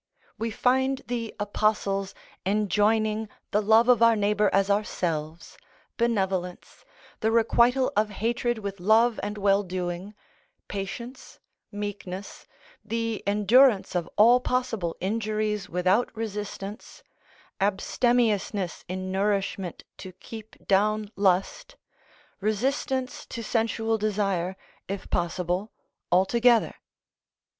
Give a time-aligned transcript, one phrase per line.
[0.39, 5.59] We find the Apostles enjoining the love of our neighbour as ourselves,
[5.95, 6.83] benevolence,
[7.19, 10.15] the requital of hatred with love and well doing,
[10.67, 11.37] patience,
[11.71, 12.47] meekness,
[12.83, 17.03] the endurance of all possible injuries without resistance,
[17.59, 21.75] abstemiousness in nourishment to keep down lust,
[22.39, 24.57] resistance to sensual desire,
[24.87, 25.71] if possible,
[26.11, 26.73] altogether.